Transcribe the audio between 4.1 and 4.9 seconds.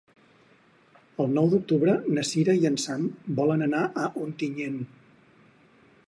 Ontinyent.